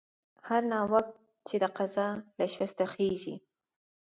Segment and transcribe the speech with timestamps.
[0.47, 1.07] هر ناوک
[1.47, 2.07] چې د قضا
[2.37, 3.35] له شسته خېژي.